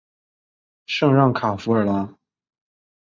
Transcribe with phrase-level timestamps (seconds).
[0.87, 2.15] 圣让卡弗尔拉。